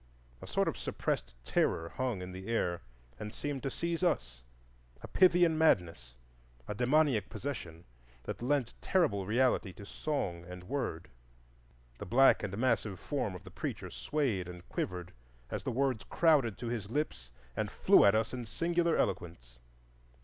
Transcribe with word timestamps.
A 0.41 0.47
sort 0.47 0.67
of 0.67 0.79
suppressed 0.79 1.35
terror 1.45 1.89
hung 1.89 2.23
in 2.23 2.31
the 2.31 2.47
air 2.47 2.81
and 3.19 3.31
seemed 3.31 3.61
to 3.61 3.69
seize 3.69 4.03
us,—a 4.03 5.07
pythian 5.09 5.59
madness, 5.59 6.15
a 6.67 6.73
demoniac 6.73 7.29
possession, 7.29 7.83
that 8.23 8.41
lent 8.41 8.73
terrible 8.81 9.27
reality 9.27 9.71
to 9.73 9.85
song 9.85 10.43
and 10.43 10.63
word. 10.63 11.07
The 11.99 12.07
black 12.07 12.41
and 12.41 12.57
massive 12.57 12.99
form 12.99 13.35
of 13.35 13.43
the 13.43 13.51
preacher 13.51 13.91
swayed 13.91 14.47
and 14.47 14.67
quivered 14.69 15.13
as 15.51 15.61
the 15.61 15.69
words 15.71 16.03
crowded 16.03 16.57
to 16.57 16.67
his 16.69 16.89
lips 16.89 17.29
and 17.55 17.69
flew 17.69 18.03
at 18.03 18.15
us 18.15 18.33
in 18.33 18.47
singular 18.47 18.97
eloquence. 18.97 19.59